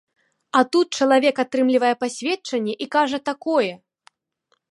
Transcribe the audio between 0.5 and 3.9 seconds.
А тут чалавек атрымлівае пасведчанне і кажа такое!